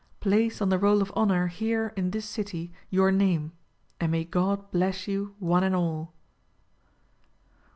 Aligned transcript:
Place 0.19 0.63
on 0.63 0.69
the 0.69 0.79
roll 0.79 0.99
of 1.03 1.13
honor, 1.15 1.45
here, 1.45 1.93
in 1.95 2.09
this 2.09 2.25
city, 2.25 2.71
your 2.89 3.11
name. 3.11 3.51
And 3.99 4.11
may 4.13 4.23
God 4.23 4.71
bless 4.71 5.07
you 5.07 5.35
one 5.37 5.63
and 5.63 5.75
all. 5.75 6.11